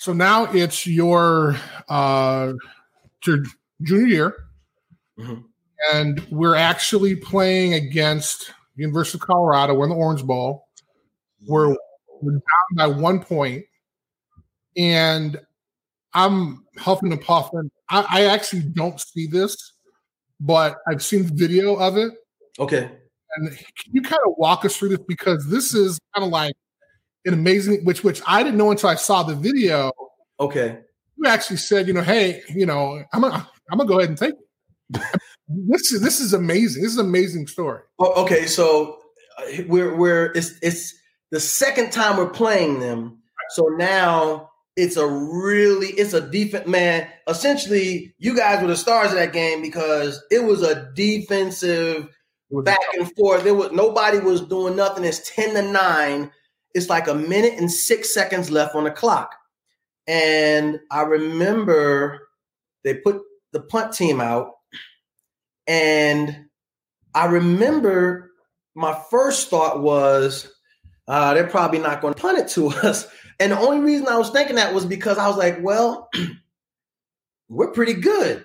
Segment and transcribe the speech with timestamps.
[0.00, 1.56] So now it's your
[1.90, 2.54] uh,
[3.26, 3.44] your
[3.82, 4.36] junior year,
[5.18, 5.44] Mhm.
[5.92, 9.74] and we're actually playing against University of Colorado.
[9.74, 10.68] We're in the Orange Bowl.
[11.46, 11.76] We're
[12.22, 13.66] we're down by one point,
[14.74, 15.38] and
[16.14, 17.70] I'm huffing and puffing.
[17.90, 19.74] I, I actually don't see this,
[20.40, 22.14] but I've seen the video of it.
[22.58, 22.90] Okay.
[23.36, 26.54] And can you kind of walk us through this because this is kind of like
[27.24, 29.92] an amazing, which which I didn't know until I saw the video.
[30.38, 30.78] Okay.
[31.16, 34.18] You actually said, you know, hey, you know, I'm gonna I'm gonna go ahead and
[34.18, 35.00] take it.
[35.48, 36.82] this is this is amazing.
[36.82, 37.80] This is an amazing story.
[37.98, 38.46] Oh, okay.
[38.46, 38.98] So
[39.38, 40.94] uh, we're we're it's it's
[41.30, 43.18] the second time we're playing them.
[43.50, 47.06] So now it's a really it's a defense man.
[47.28, 52.08] Essentially, you guys were the stars of that game because it was a defensive
[52.50, 53.44] back and forth.
[53.44, 55.04] There was nobody was doing nothing.
[55.04, 56.30] It's ten to nine.
[56.74, 59.34] It's like a minute and six seconds left on the clock.
[60.06, 62.28] And I remember
[62.84, 63.20] they put
[63.52, 64.52] the punt team out,
[65.66, 66.46] and
[67.14, 68.30] I remember
[68.74, 70.50] my first thought was
[71.08, 73.06] uh, they're probably not going to punt it to us.
[73.38, 76.08] And the only reason I was thinking that was because I was like, well,
[77.48, 78.44] we're pretty good.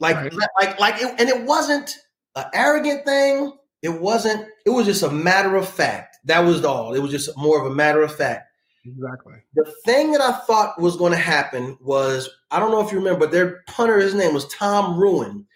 [0.00, 0.32] Like, Right.
[0.60, 1.94] like, like, it, and it wasn't
[2.34, 3.52] an arrogant thing.
[3.82, 4.46] It wasn't.
[4.64, 6.15] It was just a matter of fact.
[6.26, 6.94] That was all.
[6.94, 8.50] It was just more of a matter of fact.
[8.84, 9.34] Exactly.
[9.54, 12.98] The thing that I thought was going to happen was I don't know if you
[12.98, 15.46] remember, but their punter, his name was Tom Rouen,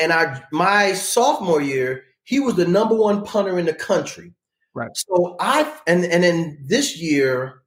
[0.00, 4.32] and I my sophomore year, he was the number one punter in the country.
[4.72, 4.90] Right.
[4.94, 7.62] So I and and then this year,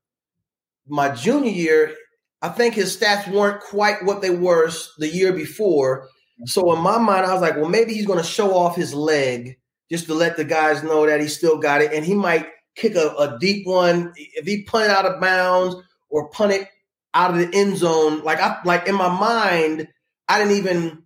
[0.87, 1.95] my junior year,
[2.41, 6.03] I think his stats weren't quite what they were the year before.
[6.03, 6.45] Mm-hmm.
[6.47, 8.93] So in my mind, I was like, well, maybe he's going to show off his
[8.93, 9.57] leg
[9.89, 12.95] just to let the guys know that he still got it, and he might kick
[12.95, 15.75] a, a deep one if he punted out of bounds
[16.09, 16.69] or punt it
[17.13, 18.23] out of the end zone.
[18.23, 19.87] Like I like in my mind,
[20.27, 21.03] I didn't even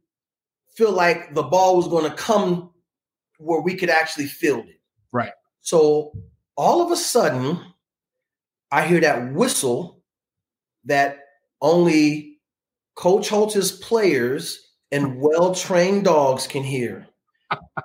[0.75, 2.72] feel like the ball was going to come
[3.38, 4.80] where we could actually field it.
[5.12, 5.34] Right.
[5.62, 6.13] So
[6.56, 7.59] all of a sudden,
[8.72, 10.03] I hear that whistle
[10.86, 11.19] that
[11.62, 12.40] only
[12.96, 14.59] Coach Holtz's players
[14.92, 17.08] and well-trained dogs can hear.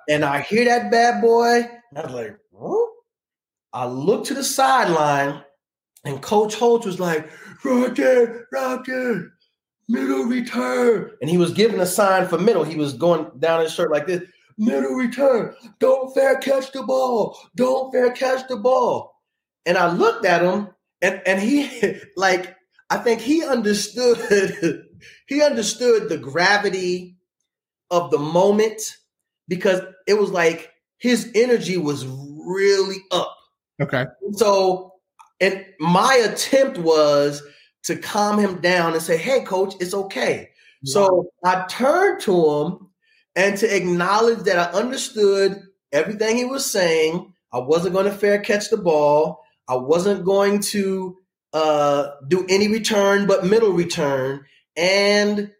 [0.08, 2.86] And I hear that bad boy, I was like, huh?
[3.72, 5.42] I looked to the sideline,
[6.04, 7.30] and Coach Holtz was like,
[7.64, 8.46] right there,
[9.88, 11.10] middle return.
[11.20, 12.64] And he was giving a sign for middle.
[12.64, 14.22] He was going down his shirt like this,
[14.58, 15.54] middle return.
[15.78, 17.38] Don't fair catch the ball.
[17.54, 19.14] Don't fair catch the ball.
[19.64, 20.68] And I looked at him,
[21.02, 22.56] and, and he like,
[22.88, 24.84] I think he understood,
[25.26, 27.16] he understood the gravity
[27.90, 28.80] of the moment
[29.48, 33.36] because it was like his energy was really up.
[33.80, 34.06] Okay.
[34.32, 34.92] So,
[35.40, 37.42] and my attempt was
[37.84, 40.50] to calm him down and say, "Hey, coach, it's okay."
[40.84, 42.90] So I turned to him
[43.34, 45.60] and to acknowledge that I understood
[45.92, 47.32] everything he was saying.
[47.52, 49.42] I wasn't going to fair catch the ball.
[49.68, 51.16] I wasn't going to
[51.52, 54.44] uh, do any return but middle return.
[54.76, 55.50] And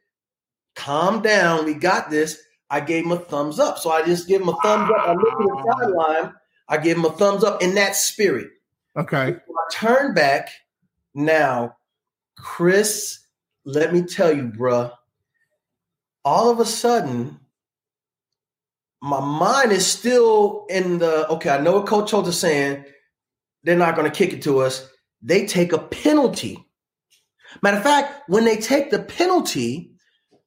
[0.75, 1.65] calm down.
[1.65, 2.39] We got this.
[2.71, 3.79] I gave him a thumbs up.
[3.79, 5.09] So I just give him a thumbs up.
[5.09, 6.33] I look at the sideline.
[6.69, 8.49] I give him a thumbs up in that spirit.
[8.97, 9.37] Okay.
[9.37, 10.51] I turn back
[11.15, 11.77] now,
[12.37, 13.21] Chris.
[13.65, 14.93] Let me tell you, bruh.
[16.25, 17.39] All of a sudden,
[19.01, 21.51] my mind is still in the okay.
[21.51, 22.85] I know what Coach Holtz is saying.
[23.63, 24.89] They're not going to kick it to us.
[25.23, 26.65] They take a penalty.
[27.63, 29.96] Matter of fact, when they take the penalty,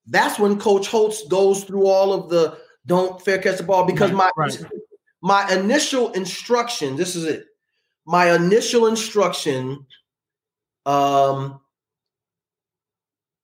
[0.09, 4.11] that's when Coach Holtz goes through all of the don't fair catch the ball because
[4.11, 4.57] my Right.
[5.21, 6.95] my initial instruction.
[6.95, 7.45] This is it.
[8.05, 9.85] My initial instruction.
[10.85, 11.59] Um,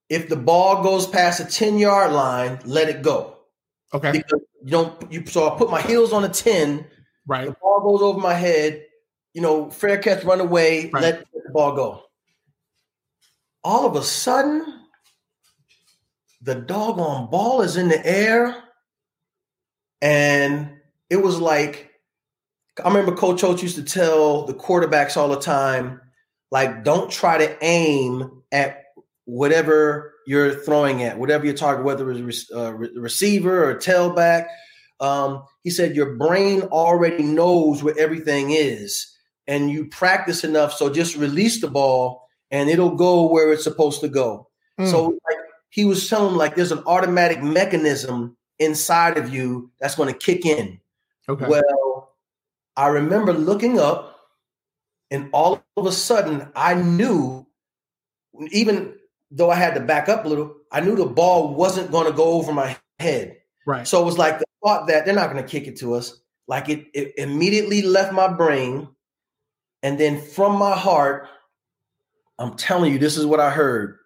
[0.09, 3.37] if the ball goes past a ten yard line, let it go
[3.93, 4.11] Okay.
[4.11, 5.11] because you don't.
[5.11, 6.87] You so I put my heels on a ten.
[7.27, 7.45] Right.
[7.47, 8.85] The ball goes over my head.
[9.33, 11.03] You know, fair catch, run away, Right.
[11.03, 12.03] let the ball go.
[13.65, 14.84] All of a sudden,
[16.45, 18.55] the doggone ball is in the air.
[20.01, 20.69] And
[21.09, 21.91] it was like,
[22.83, 25.99] I remember Coach Oates used to tell the quarterbacks all the time,
[26.51, 28.83] like, don't try to aim at
[29.25, 34.47] whatever you're throwing at, whatever your target, whether it's a re- receiver or tailback.
[34.99, 39.11] Um, he said your brain already knows where everything is,
[39.47, 40.73] and you practice enough.
[40.73, 44.49] So just release the ball, and it'll go where it's supposed to go.
[44.79, 44.91] Mm.
[44.91, 45.17] So
[45.75, 50.17] he was telling them, like there's an automatic mechanism inside of you that's going to
[50.17, 50.79] kick in.
[51.27, 51.47] okay.
[51.49, 52.13] Well,
[52.77, 54.17] I remember looking up,
[55.11, 57.45] and all of a sudden, I knew
[58.51, 58.95] even
[59.31, 62.13] though I had to back up a little, I knew the ball wasn't going to
[62.13, 63.35] go over my head.
[63.67, 63.85] Right.
[63.85, 66.21] So it was like the thought that they're not going to kick it to us.
[66.47, 68.87] Like it, it immediately left my brain.
[69.83, 71.27] And then from my heart,
[72.39, 73.97] I'm telling you, this is what I heard.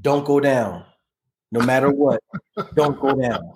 [0.00, 0.84] Don't go down.
[1.50, 2.20] No matter what,
[2.74, 3.54] don't go down.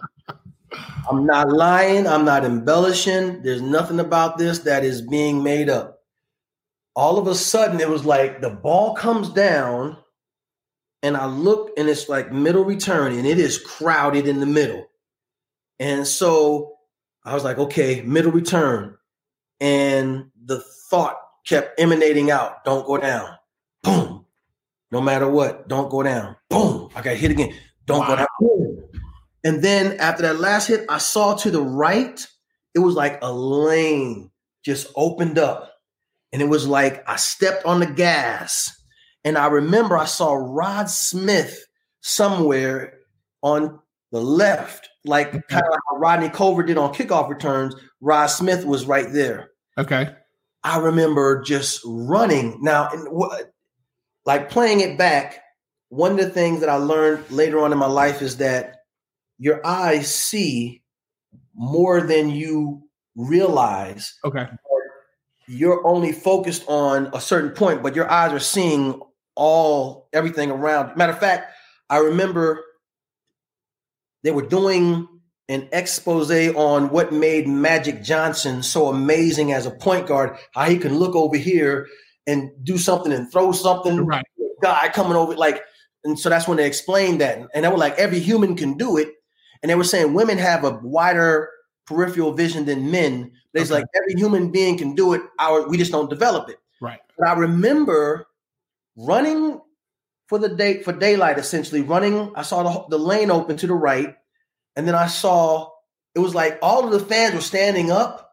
[1.08, 2.06] I'm not lying.
[2.06, 3.42] I'm not embellishing.
[3.42, 6.00] There's nothing about this that is being made up.
[6.94, 9.96] All of a sudden, it was like the ball comes down,
[11.02, 14.86] and I look, and it's like middle return, and it is crowded in the middle.
[15.78, 16.76] And so
[17.24, 18.96] I was like, okay, middle return.
[19.60, 21.16] And the thought
[21.46, 23.28] kept emanating out don't go down.
[24.92, 26.36] No matter what, don't go down.
[26.50, 26.90] Boom.
[26.94, 27.54] I got hit again.
[27.86, 28.08] Don't wow.
[28.08, 28.26] go down.
[28.38, 28.84] Boom.
[29.42, 32.24] And then after that last hit, I saw to the right,
[32.74, 34.30] it was like a lane
[34.64, 35.72] just opened up.
[36.32, 38.70] And it was like I stepped on the gas.
[39.24, 41.64] And I remember I saw Rod Smith
[42.02, 42.98] somewhere
[43.42, 43.80] on
[44.10, 45.38] the left, like mm-hmm.
[45.48, 47.74] kind of like how Rodney Culver did on kickoff returns.
[48.00, 49.50] Rod Smith was right there.
[49.78, 50.14] Okay.
[50.64, 52.58] I remember just running.
[52.60, 52.90] Now,
[54.24, 55.40] like playing it back,
[55.88, 58.76] one of the things that I learned later on in my life is that
[59.38, 60.82] your eyes see
[61.54, 62.82] more than you
[63.16, 64.14] realize.
[64.24, 64.48] Okay.
[65.48, 69.00] You're only focused on a certain point, but your eyes are seeing
[69.34, 70.96] all everything around.
[70.96, 71.52] Matter of fact,
[71.90, 72.64] I remember
[74.22, 75.08] they were doing
[75.48, 80.78] an expose on what made Magic Johnson so amazing as a point guard, how he
[80.78, 81.88] can look over here
[82.26, 84.04] and do something and throw something.
[84.04, 84.24] Right.
[84.62, 85.62] Guy coming over like,
[86.04, 87.38] and so that's when they explained that.
[87.54, 89.08] And they were like, every human can do it.
[89.62, 91.50] And they were saying women have a wider
[91.86, 93.32] peripheral vision than men.
[93.54, 93.80] It's okay.
[93.80, 95.22] like every human being can do it.
[95.38, 96.58] Our we just don't develop it.
[96.80, 97.00] Right.
[97.18, 98.26] But I remember
[98.96, 99.60] running
[100.26, 102.32] for the day for daylight, essentially running.
[102.34, 104.16] I saw the, the lane open to the right,
[104.76, 105.70] and then I saw
[106.14, 108.32] it was like all of the fans were standing up,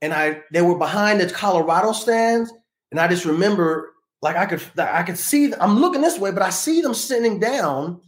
[0.00, 2.52] and I they were behind the Colorado stands,
[2.94, 3.92] and I just remember
[4.22, 7.40] like I could I could see I'm looking this way, but I see them sitting
[7.40, 8.00] down,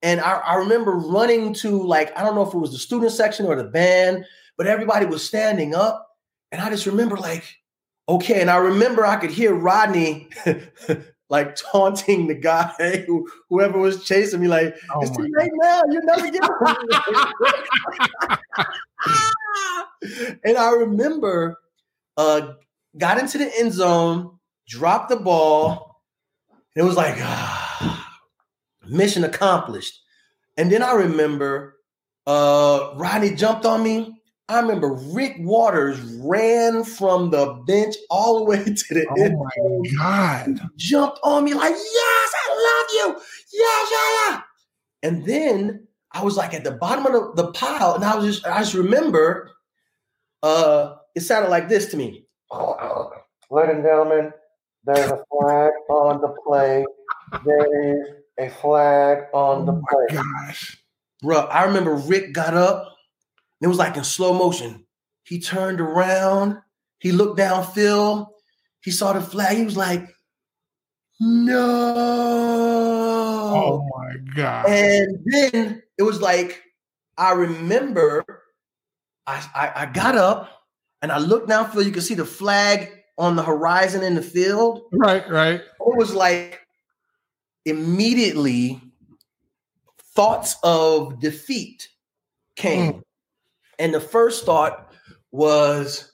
[0.00, 3.10] and I, I remember running to like I don't know if it was the student
[3.10, 4.24] section or the band,
[4.56, 6.06] but everybody was standing up,
[6.52, 7.52] and I just remember like
[8.08, 10.28] okay, and I remember I could hear Rodney
[11.30, 15.82] like taunting the guy who whoever was chasing me, like, oh it's too late now,
[15.90, 16.48] you're never get
[20.44, 21.58] And I remember
[22.16, 22.52] uh
[22.96, 26.02] got into the end zone, dropped the ball,
[26.50, 28.18] and it was like ah,
[28.88, 30.00] mission accomplished.
[30.56, 31.76] And then I remember
[32.26, 34.18] uh Rodney jumped on me
[34.50, 39.36] I remember Rick Watters ran from the bench all the way to the oh end.
[39.60, 40.60] Oh my God.
[40.76, 43.22] Jumped on me like, yes, I love you.
[43.52, 44.42] Yeah, yeah, yeah.
[45.02, 48.24] And then I was like at the bottom of the, the pile, and I was
[48.24, 49.50] just, I just remember
[50.42, 52.24] uh it sounded like this to me.
[52.50, 54.32] Ladies and gentlemen,
[54.84, 56.84] there's a flag on the play.
[57.44, 58.06] There is
[58.38, 60.16] a flag on the oh play.
[60.16, 60.82] Gosh.
[61.22, 62.94] Bro, I remember Rick got up
[63.60, 64.84] it was like in slow motion.
[65.24, 66.58] He turned around,
[67.00, 68.28] he looked downfield,
[68.82, 69.56] he saw the flag.
[69.56, 70.06] He was like,
[71.20, 71.84] no.
[73.56, 74.66] Oh my God.
[74.66, 76.62] And then it was like,
[77.16, 78.24] I remember
[79.26, 80.57] I, I, I got up
[81.02, 81.84] and I looked down downfield.
[81.84, 84.82] You could see the flag on the horizon in the field.
[84.92, 85.60] Right, right.
[85.60, 86.60] It was like
[87.64, 88.80] immediately
[90.14, 91.88] thoughts of defeat
[92.56, 92.92] came.
[92.92, 93.02] Mm.
[93.78, 94.92] And the first thought
[95.30, 96.12] was,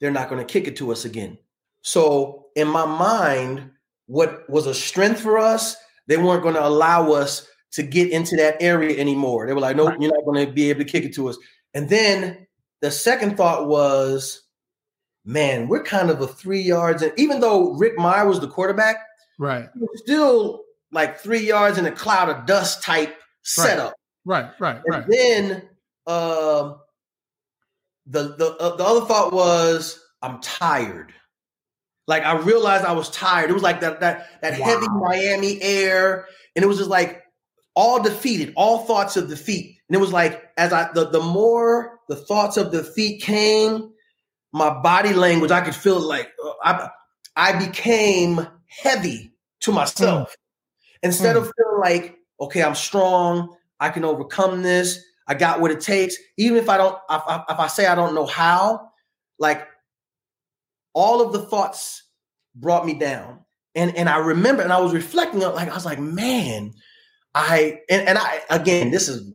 [0.00, 1.38] they're not going to kick it to us again.
[1.82, 3.70] So in my mind,
[4.06, 5.76] what was a strength for us,
[6.06, 9.46] they weren't going to allow us to get into that area anymore.
[9.46, 10.00] They were like, nope, right.
[10.00, 11.38] you're not going to be able to kick it to us.
[11.74, 12.46] And then
[12.82, 14.42] the second thought was,
[15.24, 17.00] man, we're kind of a three yards.
[17.00, 18.96] And even though Rick Mirer was the quarterback,
[19.38, 23.94] right, still like three yards in a cloud of dust type setup.
[24.24, 25.04] Right, right, right.
[25.04, 25.52] And then
[26.06, 26.80] um,
[28.06, 31.14] the the uh, the other thought was I'm tired.
[32.08, 33.48] Like I realized I was tired.
[33.48, 34.66] It was like that that that wow.
[34.66, 37.22] heavy Miami air, and it was just like
[37.76, 39.78] all defeated, all thoughts of defeat.
[39.88, 43.90] And it was like as I the the more the thoughts of defeat came,
[44.52, 46.90] my body language I could feel like uh, I
[47.36, 50.36] I became heavy to myself mm.
[51.02, 51.40] instead mm.
[51.40, 55.02] of feeling like okay I'm strong, I can overcome this.
[55.28, 56.16] I got what it takes.
[56.36, 58.90] Even if I don't, if I, if I say I don't know how,
[59.38, 59.66] like
[60.92, 62.02] all of the thoughts
[62.54, 63.40] brought me down.
[63.74, 66.72] and and I remember, and I was reflecting on, like I was like, man,
[67.34, 69.32] I and, and I again, this is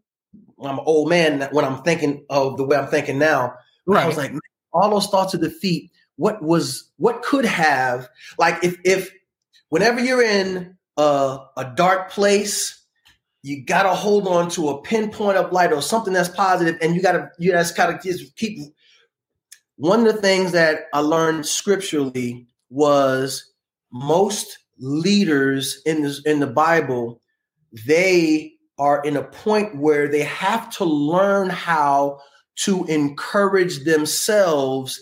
[0.63, 3.53] I'm an old man when I'm thinking of the way I'm thinking now.
[3.85, 4.03] Right.
[4.03, 4.33] I was like,
[4.73, 5.91] all those thoughts of defeat.
[6.15, 8.09] What was what could have
[8.39, 9.11] like if if
[9.69, 12.83] whenever you're in a, a dark place,
[13.43, 17.01] you gotta hold on to a pinpoint of light or something that's positive, and you
[17.01, 18.59] gotta you just gotta just keep.
[19.75, 23.51] One of the things that I learned scripturally was
[23.91, 27.21] most leaders in this in the Bible,
[27.85, 32.19] they are in a point where they have to learn how
[32.55, 34.99] to encourage themselves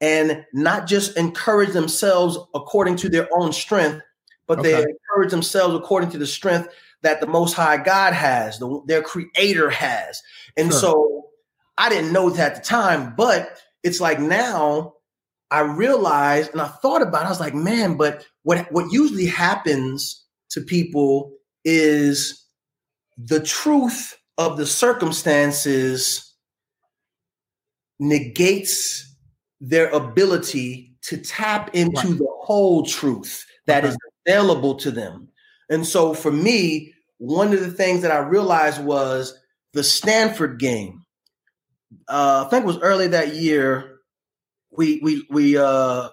[0.00, 4.02] and not just encourage themselves according to their own strength,
[4.46, 4.72] but okay.
[4.72, 6.68] they encourage themselves according to the strength
[7.02, 10.22] that the Most High God has, the, their Creator has.
[10.56, 10.80] And sure.
[10.80, 11.24] so
[11.78, 14.94] I didn't know that at the time, but it's like now
[15.50, 19.26] I realized and I thought about it, I was like, man, but what, what usually
[19.26, 21.32] happens to people
[21.64, 22.45] is
[23.16, 26.34] the truth of the circumstances
[27.98, 29.16] negates
[29.60, 32.18] their ability to tap into right.
[32.18, 33.88] the whole truth that okay.
[33.88, 35.28] is available to them.
[35.70, 39.38] And so for me, one of the things that I realized was
[39.72, 41.04] the Stanford game.
[42.08, 44.00] Uh, I think it was early that year.
[44.70, 46.08] We we we uh,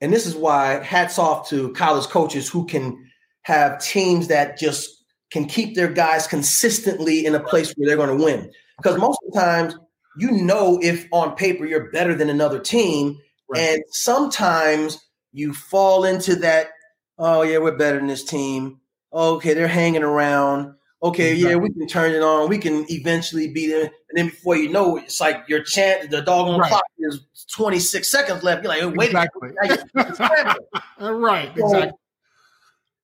[0.00, 3.10] and this is why hats off to college coaches who can
[3.42, 4.95] have teams that just
[5.30, 8.50] can keep their guys consistently in a place where they're going to win.
[8.76, 9.76] Because most of the times,
[10.18, 13.18] you know, if on paper you're better than another team,
[13.48, 13.60] right.
[13.60, 16.68] and sometimes you fall into that.
[17.18, 18.80] Oh yeah, we're better than this team.
[19.12, 20.74] Okay, they're hanging around.
[21.02, 22.48] Okay, yeah, we can turn it on.
[22.48, 23.82] We can eventually beat them.
[23.82, 26.70] And then before you know it, it's like your chance, the doggone right.
[26.70, 27.20] clock is
[27.52, 28.64] 26 seconds left.
[28.64, 29.50] You're like, wait exactly.
[31.00, 31.98] right, exactly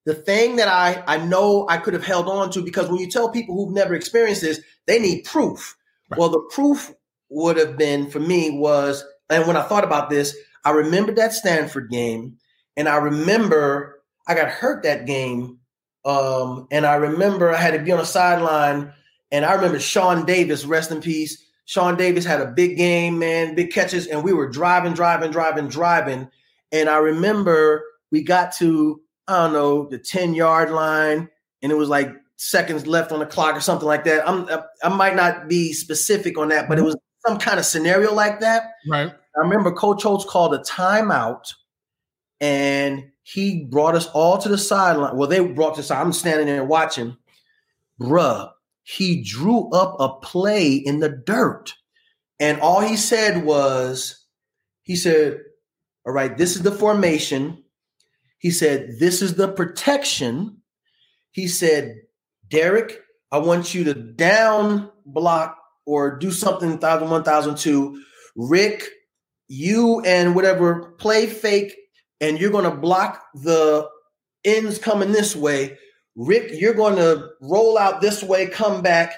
[0.05, 3.09] the thing that I, I know I could have held on to because when you
[3.09, 5.77] tell people who've never experienced this, they need proof.
[6.11, 6.19] Right.
[6.19, 6.93] Well, the proof
[7.29, 11.33] would have been for me was, and when I thought about this, I remembered that
[11.33, 12.37] Stanford game,
[12.77, 15.59] and I remember I got hurt that game.
[16.05, 18.93] Um, and I remember I had to be on a sideline,
[19.31, 21.43] and I remember Sean Davis, rest in peace.
[21.65, 25.69] Sean Davis had a big game, man, big catches, and we were driving, driving, driving,
[25.69, 26.29] driving.
[26.73, 31.29] And I remember we got to I don't know, the 10 yard line,
[31.63, 34.29] and it was like seconds left on the clock or something like that.
[34.29, 34.49] I'm
[34.83, 36.87] I might not be specific on that, but it mm-hmm.
[36.87, 38.73] was some kind of scenario like that.
[38.89, 39.13] Right.
[39.37, 41.55] I remember Coach Holtz called a timeout
[42.41, 45.17] and he brought us all to the sideline.
[45.17, 47.17] Well, they brought us, I'm standing there watching.
[48.01, 48.51] Bruh,
[48.83, 51.73] he drew up a play in the dirt.
[52.41, 54.27] And all he said was,
[54.83, 55.39] he said,
[56.05, 57.62] All right, this is the formation.
[58.43, 60.59] He said, This is the protection.
[61.31, 61.95] He said,
[62.51, 65.57] Derek, I want you to down block
[65.87, 68.03] or do something 1000, 1002.
[68.35, 68.89] Rick,
[69.47, 71.77] you and whatever play fake,
[72.21, 73.89] and you're going to block the
[74.45, 75.79] ends coming this way.
[76.17, 79.15] Rick, you're going to roll out this way, come back.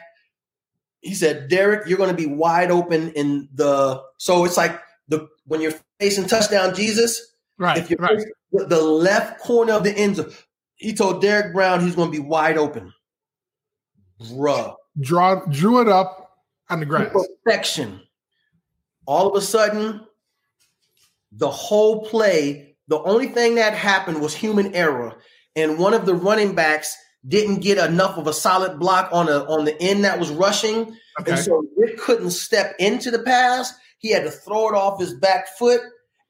[1.01, 4.03] He said, Derek, you're going to be wide open in the.
[4.19, 4.79] So it's like
[5.09, 7.79] the when you're facing touchdown Jesus, Right.
[7.79, 8.19] If you're right.
[8.53, 10.33] the left corner of the end zone,
[10.77, 12.93] he told Derek Brown he's going to be wide open.
[14.21, 14.75] Bruh.
[15.01, 16.31] Draw, drew it up
[16.71, 17.13] on the grass.
[17.13, 18.01] Perfection.
[19.07, 20.01] All of a sudden,
[21.33, 25.21] the whole play, the only thing that happened was human error.
[25.57, 26.97] And one of the running backs
[27.27, 30.97] didn't get enough of a solid block on a on the end that was rushing.
[31.21, 31.33] Okay.
[31.33, 33.73] And so Rick couldn't step into the pass.
[33.99, 35.81] He had to throw it off his back foot.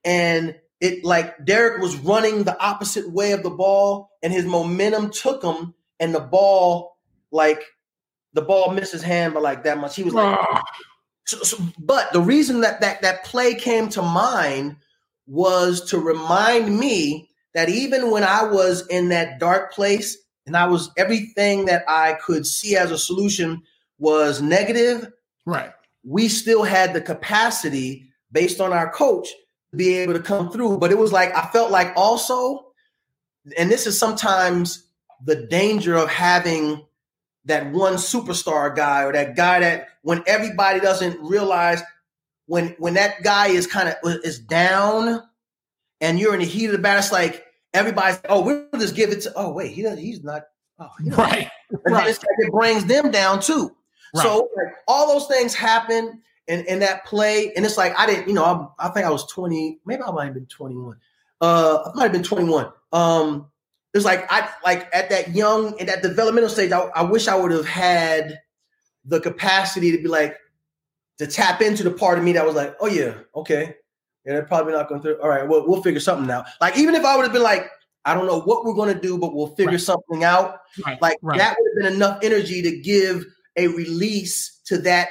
[0.05, 5.11] And it like Derek was running the opposite way of the ball, and his momentum
[5.11, 6.99] took him, and the ball
[7.33, 7.63] like
[8.35, 9.97] the ball missed his hand by like that much.
[9.97, 10.63] He was like, ah.
[11.25, 14.77] so, so, but the reason that that that play came to mind
[15.27, 20.67] was to remind me that even when I was in that dark place and I
[20.67, 23.63] was everything that I could see as a solution
[23.99, 25.11] was negative,
[25.47, 25.73] right?
[26.03, 29.29] We still had the capacity based on our coach
[29.77, 30.79] be able to come through.
[30.79, 32.67] But it was like I felt like also,
[33.57, 34.87] and this is sometimes
[35.25, 36.85] the danger of having
[37.47, 41.83] that one superstar guy or that guy that when everybody doesn't realize
[42.47, 45.23] when when that guy is kind of is down
[46.01, 49.11] and you're in the heat of the battle, it's like everybody's oh we'll just give
[49.11, 50.45] it to oh wait he doesn't, he's not
[50.79, 51.17] oh know.
[51.17, 51.49] right
[51.87, 52.19] right.
[52.39, 53.75] it brings them down too.
[54.15, 54.23] Right.
[54.23, 58.29] So like, all those things happen and in that play, and it's like I didn't,
[58.29, 60.97] you know, I, I think I was 20, maybe I might have been 21.
[61.41, 62.71] Uh, I might have been 21.
[62.93, 63.47] Um,
[63.93, 66.73] it's like I like at that young in that developmental stage.
[66.73, 68.41] I, I wish I would have had
[69.05, 70.37] the capacity to be like
[71.19, 73.77] to tap into the part of me that was like, oh yeah, okay,
[74.25, 75.21] yeah, they're probably not going through.
[75.21, 76.47] All right, well, we'll figure something out.
[76.61, 77.71] Like even if I would have been like,
[78.05, 79.81] I don't know what we're going to do, but we'll figure right.
[79.81, 80.61] something out.
[80.85, 81.01] Right.
[81.01, 81.39] Like right.
[81.39, 83.25] that would have been enough energy to give
[83.57, 85.09] a release to that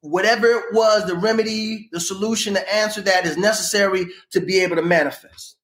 [0.00, 4.76] whatever it was, the remedy, the solution, the answer that is necessary to be able
[4.76, 5.56] to manifest.